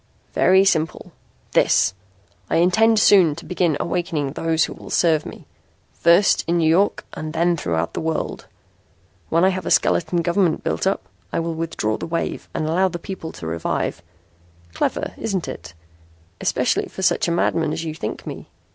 [0.33, 1.11] "Very simple.
[1.51, 1.93] This:
[2.49, 5.45] I intend soon to begin awakening those who will serve me,
[5.93, 8.47] first in New York and then throughout the world.
[9.29, 12.87] When I have a skeleton government built up, I will withdraw the wave and allow
[12.87, 14.01] the people to revive.
[14.73, 15.75] Clever, isn't it?
[16.41, 18.47] Especially for such a madman as you think me."